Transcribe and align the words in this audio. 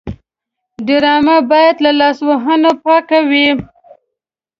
ډرامه 0.87 1.37
باید 1.51 1.75
له 1.85 1.91
لاسوهنې 1.99 2.71
پاکه 2.83 3.19
وي 3.29 3.47